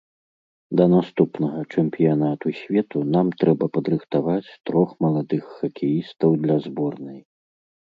[0.79, 7.19] Да наступнага чэмпіянату свету нам трэба падрыхтаваць трох маладых хакеістаў для зборнай.